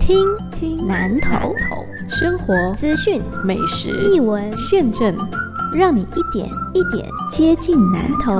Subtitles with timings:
[0.00, 1.54] 听听南头
[2.08, 5.14] 生活资讯美食译文现证，
[5.72, 8.32] 让你一点一点接近南投。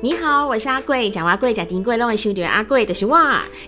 [0.00, 3.18] 你好，我是阿贵，讲话贵，讲丁贵，拢会想到阿贵，就是我。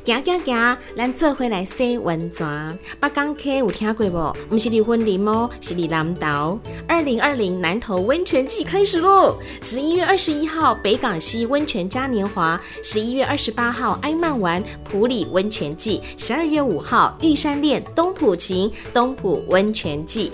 [0.05, 2.79] 行行行，咱做回来洗温泉。
[3.01, 4.33] 北港溪有听过无？
[4.49, 6.57] 不是离婚林哦，是离南岛。
[6.87, 9.35] 二零二零南投温泉季开始喽！
[9.61, 20.31] 十一月二十一号北港溪温泉嘉年华，十一月二十八号埃曼湾普里温泉季，十二月五号玉山恋东浦晴东浦温泉季。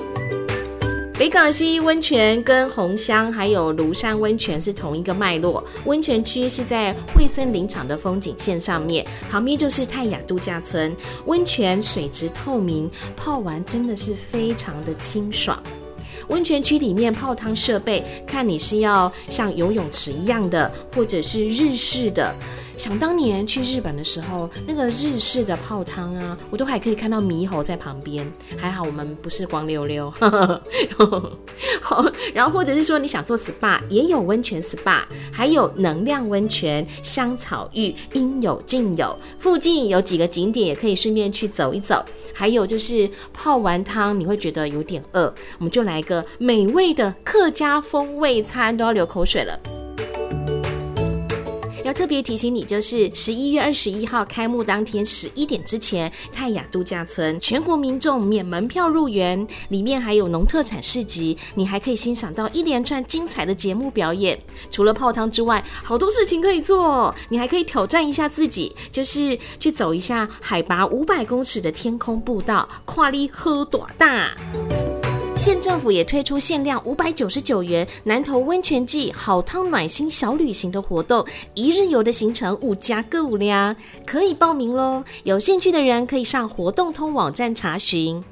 [1.19, 10.95] 北港溪温泉跟红香还有庐山温泉是同一个脉络，温泉区是在惠森林场的风景线上面，旁边就是泰雅度假村。
[11.25, 15.59] 温泉水质透明，泡完真的是非常的清爽。
[16.29, 22.35] 温泉区里面泡汤设备，看你是要像游泳池一样的，或者是日式的。
[22.77, 28.31] 想当年去日本的时候，那个日式的泡汤啊，我都还可以看到猕猴在旁边。
[28.57, 30.13] 还好我们不是光溜溜。
[31.81, 35.03] 好，然后或者是说你想做 SPA，也有温泉 SPA，
[35.33, 39.17] 还有能量温泉、香草浴，应有尽有。
[39.39, 42.05] 附近有几个景点也可以顺便去走一走。
[42.35, 49.59] 还有就是泡完汤你会觉得有点饿，我们就来个美味的客家风味餐，都要流口水了。
[51.97, 64.39] 特别提醒你，就是十一月二十一号开幕当天十一点之前，泰雅度假村全国民众免门票入园，里面还有农特产市集，你还可以欣赏到一连串精彩的节目表演。
[64.71, 74.37] 除了泡汤之外，好多事情可以做，你还可以挑战一下自己，就是去走一下海拔五百公尺的天空步道，跨力喝短大。
[75.37, 83.77] 县政府也推出限量五百九十九元南投温泉季好汤暖心小旅行的活动，一日游的行程五加购物量，
[84.07, 85.05] 可以报名喽！
[85.25, 88.25] 有兴趣的人可以上活动通网站查询。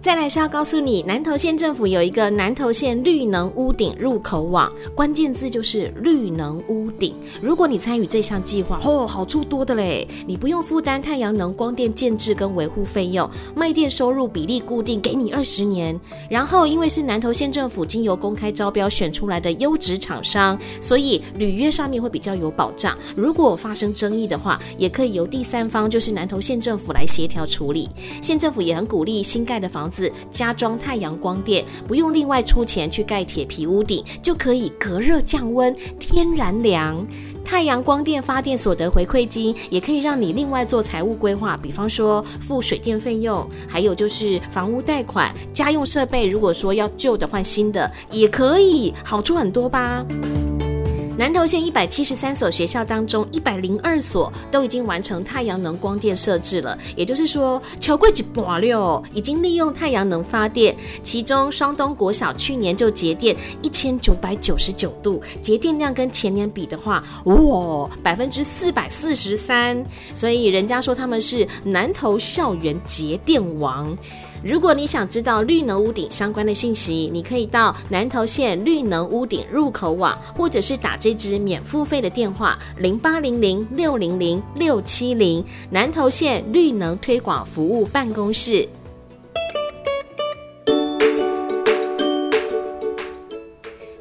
[0.00, 7.14] 再来是要告诉你，南投县政府有一个南投县绿能屋顶入口网，关键字就是绿能屋顶。
[7.40, 10.06] 如果你参与这项计划，哦，好处多的嘞！
[10.26, 15.98] 你不用负担太阳能光电建制跟维护费用，卖电收入比例固定，给你二十年。
[16.28, 22.96] 然后因为是南投县政府经由公开招标选出来的优质厂商，所以履约上面会比较有保障。
[23.14, 27.88] 如果发生争议的话，也可以由第三方，就是南投县政府来协调处理。
[28.20, 30.10] 县政府也很鼓励新盖的房子。
[30.30, 36.87] 加装太阳光电，不用另外出钱去盖铁皮屋顶，就可以隔热降温，天然凉。
[37.44, 50.04] 太阳光电发电所得回馈金，也可以让你另外做财务规划，比方说付水电费用，还有就是房屋贷款、家用设备，如果说要旧的换新的，也可以，好处很多吧。
[51.18, 60.76] 南投县一百七十三所学校当中，一百零二所都已经完成太阳能光电设置了，也就是说，超过一半了，已经利用太阳能发电。
[61.02, 69.84] 其中，双东国小去年就节电一千九百九十九度，节电量跟前年比的话，哇，百分之四百四十三。
[70.14, 73.98] 所以人家说他们是南投校园节电王。
[74.42, 88.68] 如果你想知道绿能屋顶相关的讯息，你可以到南投县绿能屋顶入口网，或者是打这支免付费的电话零八零零六零零六七零南投县绿能推广服务办公室。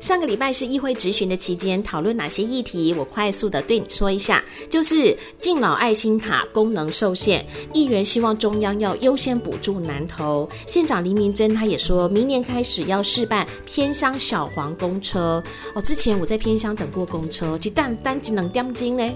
[0.07, 2.93] 上个礼拜是议会质询的期间，讨论哪些议题？
[2.93, 10.47] 我快速的对你说一下，就是敬老爱心卡功能受限，议员希望中央要优先补助南投。
[10.65, 15.43] 县长黎明珍他也说明年开始要试办偏乡小黄公车。
[15.75, 19.13] 哦，之前我在偏乡等过公车，鸡蛋单只能掉金嘞，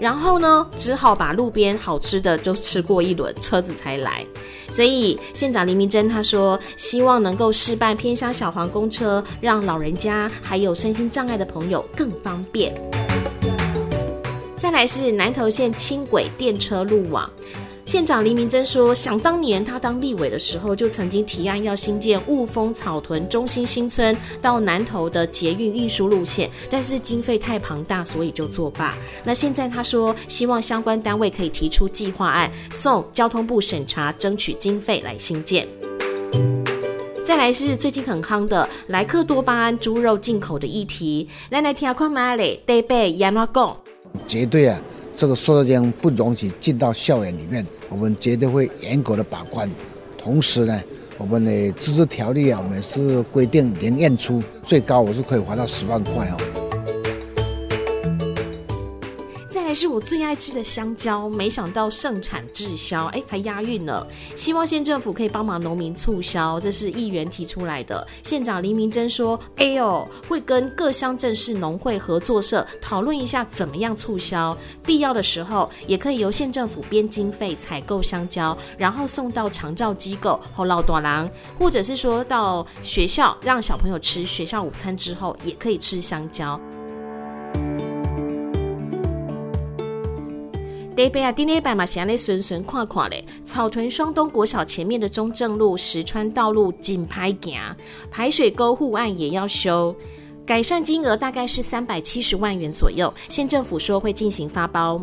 [0.00, 4.24] 然后呢，只好把路边好吃的就吃过一轮，车子才来。
[4.70, 10.29] 所以县长黎明珍他说，希望能够试办偏乡小黄公车，让老人家。
[10.42, 12.74] 还有身心障碍的朋友更方便。
[14.56, 17.28] 再来是南投县轻轨电车路网，
[17.86, 28.94] 县长黎明珍说，想当年他当立委的时候，就曾经提案要新建雾峰草屯中心新村到南投的捷运运输路线，但是经费太庞大，所以就作罢。
[29.24, 35.66] 那现在他说，希望相关单位可以提出计划案，送交通部审查，争取经费来新建。
[37.30, 43.76] 再来是最近很夯的莱克多巴胺猪肉进口的议题，来来听看嘛嘞，得被亚妈讲，
[44.26, 44.76] 绝对啊，
[45.14, 49.70] 这个塑料浆不容许进到校园里面，我们绝对会严格的把关。
[50.18, 50.82] 同时呢，
[51.18, 56.59] 我们的自治条例啊，我们是规定零验出，最高我是可以罚到十万块哦。
[59.74, 64.06] 是我最爱吃的香蕉，没想到盛产滞销，哎，还押韵了。
[64.34, 68.06] 希望县政府可以帮忙农民促销，这是议员提出来的。
[68.22, 81.28] 县长林明珍说：“哎呦，会跟各乡镇市农会合作社讨论一下怎么样促销，必要的时候也可以由县政府编经费采购香蕉，然后送到长照机构后老多郎，
[81.58, 86.60] 或者是说到学校让小朋友吃学校午餐之后也可以吃香蕉。”
[91.00, 93.24] 台北啊，顶礼拜嘛，是安尼顺顺看看嘞。
[93.42, 97.74] 草屯双东国小前面的中正路、石川道路紧排行，
[98.10, 99.96] 排水沟护岸也要修，
[100.44, 103.10] 改善金额大概是三百七十万元左右。
[103.30, 105.00] 县政府说会进行发包。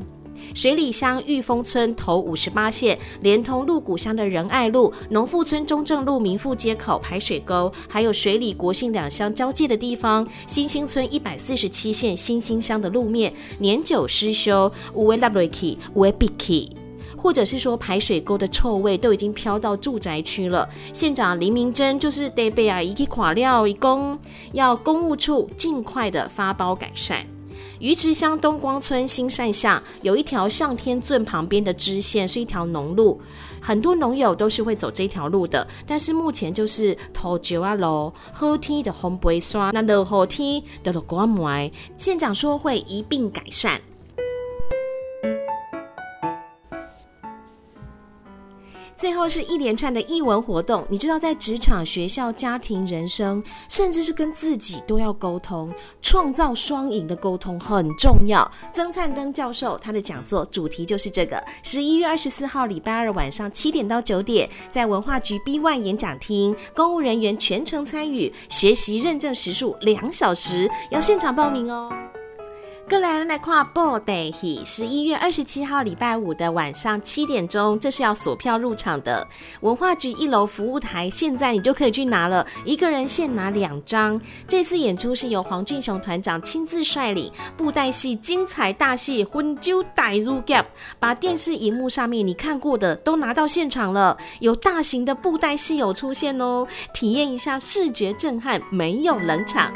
[0.54, 16.70] 水里乡玉峰村头五十八线，连通鹿谷乡的仁爱路、农富村中正路民富街口排水沟，还有水里国姓两乡交界的地方，新兴村一百四十七线新兴乡的路面年久失修，无为 l a b r a k y 无为 bicky，
[17.18, 20.68] 或者是说排水沟的臭味都已经飘到住宅区了。
[20.94, 24.18] 县长林明珍就是得被啊，一起垮料一公，
[24.54, 27.26] 要公务处尽快的发包改善。
[27.80, 33.22] 鱼池乡东光村新善巷有一条向天圳旁边的支线，是一条农路，
[33.62, 35.68] 很多农友都是会走这条路的。
[35.86, 41.72] 但是目前就是头九啊楼、后天的红不会刷，那落后天的落光霾。
[41.98, 43.80] 县长说会一并改善。
[48.98, 55.72] 最后是一连串的译文活动，你知道，在职场、学校、家庭、人生，甚至是跟自己都要沟通，
[56.02, 58.50] 创造双赢的沟通很重要。
[58.74, 61.42] 曾灿登教授他的讲座主题就是这个。
[61.62, 71.94] 十一月二十四号礼拜二晚上七点到九点，在文化局 B One 演讲厅，公务人员全程参与，学习认证时数两小时，要现场报名哦。
[72.90, 79.28] 各来来看报的戏，十一月二十七号礼拜五的晚上七点钟，这是要锁票入场的。
[79.60, 84.20] 文化局一楼服务台，现在你就可以去拿了，一个人限拿两张。
[84.48, 90.64] 这次演出是由黄俊雄团长亲自率领，布袋戏精彩大戏《魂酒带入 gap》，
[90.98, 99.74] 把电视荧幕上面你看过的都拿到现场了，有大型的布袋戏有出现哦，体验一下视觉震撼，没有冷场。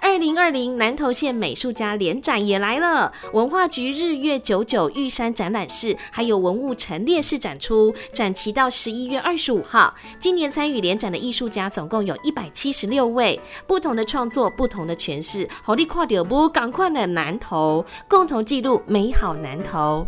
[0.00, 9.94] 二零二零南投县美术家联展也来了，文化局日月九九玉山展览室，还有文物陈列室展出，展期到十一月二十五号。
[10.18, 15.48] 今年参与联展的艺术家总共有一百七十六位，不同的创作，不同的诠释。
[15.62, 20.04] 好利跨掉不赶快的南投，共同记录美好南投。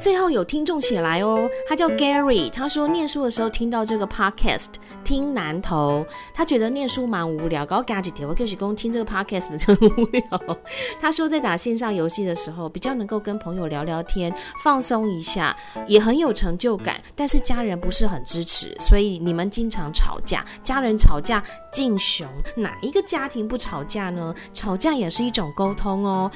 [0.00, 4.68] 最后有听众写来哦，他叫 Gary，他说念书的时候听到这个 podcast，
[5.04, 10.22] 听南投，他觉得念书蛮无聊，搞加几条，我就是公听这个 podcast 真无聊。
[10.98, 15.54] 他说在打线上游戏的时候，比较能够跟朋友聊聊天，放松一下，
[15.86, 16.98] 也很有成就感。
[17.14, 22.26] 但是家人不是很支持，所以你们经常吵架，家人吵架，敬雄
[22.56, 24.34] 哪一个家庭不吵架呢？
[24.54, 26.30] 吵架也是一种沟通哦。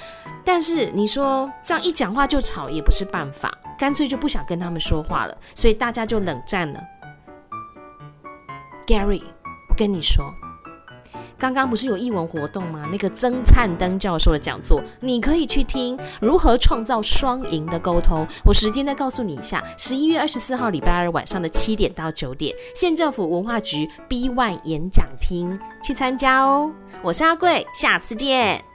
[0.44, 3.53] 但是你说这样一讲话就吵，也不是办法。
[3.78, 6.80] 干脆就不想跟他们说话了，所以大家就冷战了。
[8.86, 9.22] Gary，
[9.70, 10.32] 我跟你说，
[11.38, 12.86] 刚刚不是有译文活动吗？
[12.92, 18.26] 那个曾灿登教授的讲座，你可以去听如何创造双赢的沟通。
[18.44, 26.70] 我时间再告诉你一下，十一月二十四号礼拜二晚上的七点到九点，县政府文化局 B One 演讲厅去参加哦。
[27.02, 28.73] 我是阿贵，下次见。